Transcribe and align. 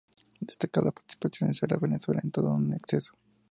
Destaca 0.39 0.81
la 0.81 0.89
participación 0.91 1.49
de 1.49 1.53
Sara 1.53 1.77
Valenzuela 1.77 2.21
en 2.23 2.31
"Todo 2.31 2.49
con 2.53 2.73
exceso". 2.73 3.13